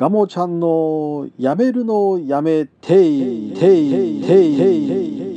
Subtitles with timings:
[0.00, 5.29] ガモちゃんのやめるのやめていていていていてい。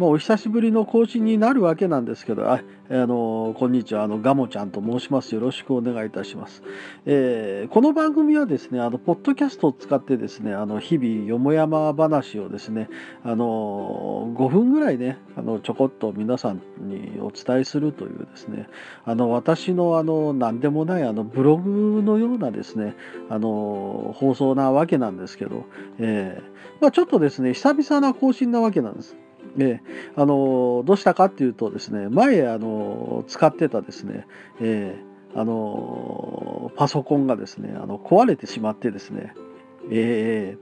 [0.00, 4.02] まあ、お久しぶりの更新になるわけなんですけど、ああのこんにちは。
[4.02, 5.34] あのガモちゃんと申します。
[5.34, 6.62] よろしくお願いいたします、
[7.04, 12.88] えー、この番組はですねあのポッドキャストを使ってですねあの日々よもやま話をですね
[13.22, 18.68] あの5分ぐらいねあのちょこっと皆さんにお伝えするというですね
[19.04, 22.96] あの私のあの何でもないあのブログのようなですね
[23.28, 25.66] あの放送なわけなんですけど、
[25.98, 29.14] えーまあ、ちょっとですね久々な更新なわけなんです。
[29.58, 29.80] え
[30.16, 34.26] あのどうしたかっていうとですね前あの使ってたですね、
[34.60, 39.34] えー、あのパソコンがですねあの壊れてしまってですね、
[39.90, 40.56] え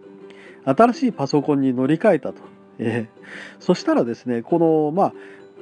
[0.64, 2.42] ー、新しいパソコンに乗り換えたと、
[2.78, 5.12] えー、そしたらですねこのまあ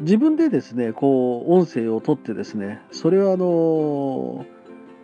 [0.01, 4.47] 自分でですねこう音声を取ってですねそれをあの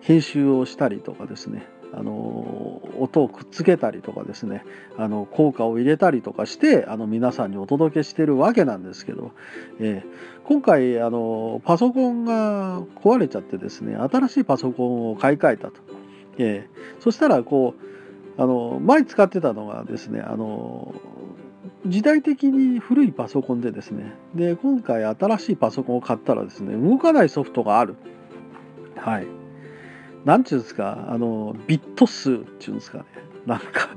[0.03, 4.65] 編集をしたりとかですねあの音をくっつけたりとかですね
[4.97, 9.33] あの効果を入れたりとかしてあの皆さんにお届けしてるわけなんですけど、
[9.79, 15.75] えー、今回あのパソコンが壊れちゃってですね新しいパソコンを買い替えたと、
[16.39, 20.95] えー、そしたらこうあの前使ってたのがですねあの
[21.87, 27.97] 時代的に古いパソコンでですねで今回新しいパソコンを買ったらですね動かないソフトがある。
[28.97, 29.42] はい。
[30.25, 33.05] なんていうんですか、あの、ビット数っていうんですかね。
[33.47, 33.91] なんか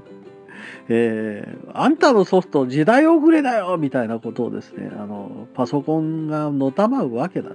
[0.90, 7.52] えー、あんたのソフト時代遅れだよみたいなことをですね、あの、パソコンがのたまうわけだ。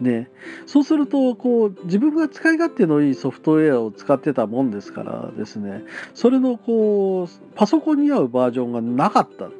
[0.00, 0.28] ね、
[0.66, 5.84] そうするとこう自分が使い勝手のいいソフトウェアを使ってたもんですからですね
[6.14, 9.50] それのこうパソコンに合うバージョンがなかった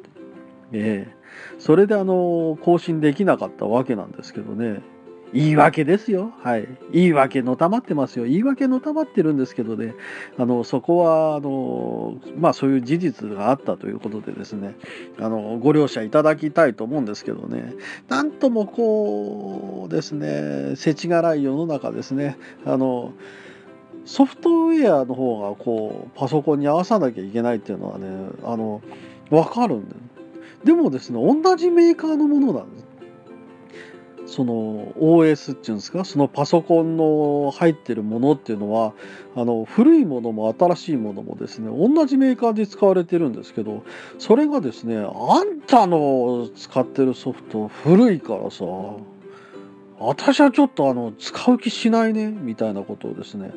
[0.73, 4.81] えー、それであの更新できなかったわけなんですけどね
[5.35, 6.31] 言い訳ですよ。
[6.41, 6.67] はい。
[6.93, 8.23] 言い訳のたまってますよ。
[8.23, 9.93] 言い訳のたまってるんですけどね、
[10.37, 14.75] あの、そこは、あの、まあそういう事実があったということでですね、
[15.19, 17.73] あの、ご了承いただきたいと思うんですけどね、
[18.07, 23.11] なんともこうですね、世知辛い世の中ですね、あの、
[24.05, 28.07] ソフトウェアの方がこう、パソコンに合わさなきゃいけないっていうのはね、
[28.45, 28.81] あの、
[29.31, 29.95] わかるんで。
[30.63, 32.84] でもですね、同じメーカーのものなんです。
[34.27, 36.03] その OS っていうんですか？
[36.03, 38.93] そのパソコンの入ってるものっていうのは
[39.35, 43.83] あの古いものも新しいものもですね同じメーカーで使われてるんですけど
[44.17, 48.65] それがですねあんたの使ってるソフト古いからさ
[49.99, 53.53] 私はちょっとあの使う気しないねみたいなことをですね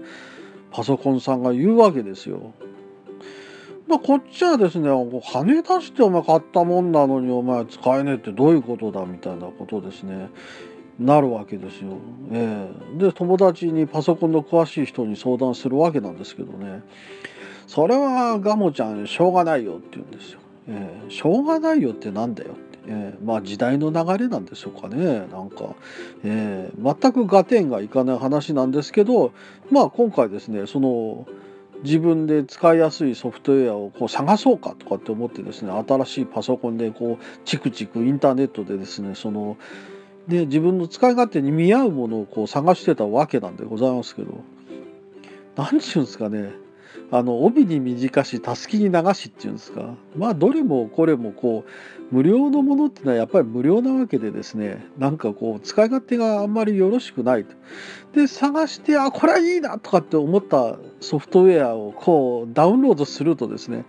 [0.71, 2.53] パソコンさんが言うわけですよ。
[3.89, 4.91] まあ、こっちはですね、
[5.33, 10.29] 金出してお前買ったもんなのにお前使えねえってどういうことだみたいなことですね。
[10.99, 11.97] なるわけですよ。
[12.31, 16.83] えー、で、友達にパソコンの詳しい人に相談するわけなんですけどね。
[17.67, 20.41] それはガモちゃんしょうがないよって言うんですよ。
[20.69, 22.69] えー、しょうがないよってなんだよって。
[22.89, 25.75] えー、まあ時代の流れなんでしょうかねなんか、
[26.25, 29.33] えー、全く合点がいかない話なんですけど
[29.71, 31.27] まあ今回ですねその
[31.85, 39.57] 自分で使いやすいソフトウェアをこう探そうかとかって思ってですね新しいパソコンでこうチクチクインターネットでですねその
[40.27, 44.43] で自分の使い勝手に見合うものをこう探してたわけなんでございますけど
[45.57, 46.53] 何て言うんですかね
[47.11, 49.95] あの帯に短したすきに流しっていうんですか。
[50.17, 54.87] まあどれもこれもこう無料のものっていうのはやっぱり無料なわけでですね。
[54.99, 57.55] なんかこう使い勝手があんまりよろしくないと。
[58.15, 63.85] で探してあこれはいいなとかって思ったソフトウェアをこうダウンロードするとですね。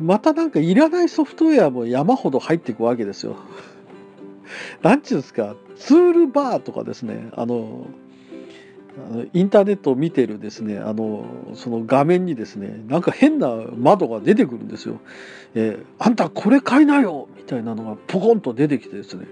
[0.00, 3.36] またなんかいらないソフトウェアも山ほど入っていくわけですよ。
[4.82, 5.54] なんちゅうんですか。
[5.76, 7.30] ツールバーとかですね。
[7.36, 7.86] あの
[9.32, 15.00] インターネットを見てるですねあのその画面にですねなんか変な窓が出てくるんですよ。
[15.54, 19.26] えー、あんたこれ買いなよみたいなのがポコンと出てきてですね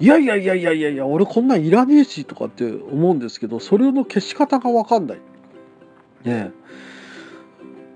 [0.00, 5.18] いやいやいやいやいやいや俺こんなんいらねえしとかって思うんですけどそれの消し方が分かんない。
[6.24, 6.52] ね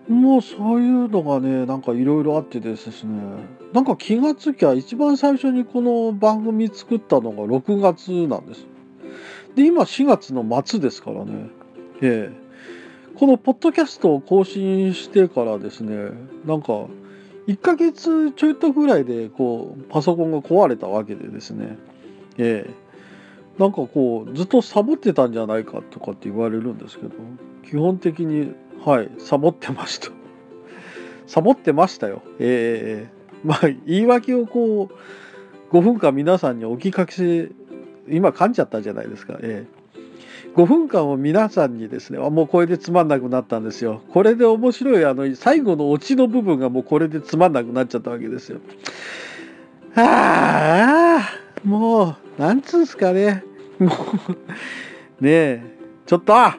[0.09, 3.21] もうそういうのがねなんかいろいろあってですね
[3.73, 8.67] なんか気がつきゃ一番最初にこの番組作ったのが6月なんです。
[9.59, 11.51] で今4月の末ですからね、
[12.01, 16.13] ええ、このポッドキャストを更新してからですね
[16.47, 16.87] なんか
[17.49, 21.77] 1ヶ月ちょいとぐらいでこうパソコンが壊れたわけでですね、
[22.37, 27.11] ええ、なんかこうずっとサボってたんじゃないかとかって言われるんですけど
[27.69, 30.13] 基本的にはいサボってました。
[31.27, 32.23] サボってましたよ。
[32.39, 34.89] ええまあ言い訳をこ
[35.73, 37.51] う5分間皆さんにお聞かせ
[38.11, 39.37] 今噛んじゃったじゃないですか。
[39.41, 44.03] えー、5分間を皆さんにですね、もうこれでつまんなくなったんですよ。
[44.13, 48.59] これで面白い、あの、最後のオチの部分がもうこれでつまんなくなっちゃったわけですよ。
[49.97, 53.45] ああ、もう、なんつうんすかね。
[53.79, 53.89] も
[55.21, 55.63] う、ねえ、
[56.07, 56.59] ちょっとあ